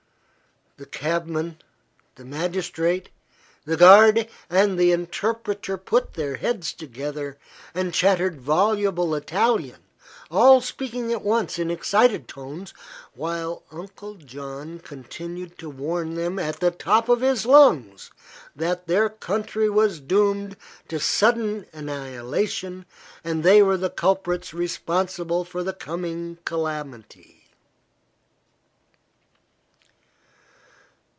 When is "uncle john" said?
13.71-14.79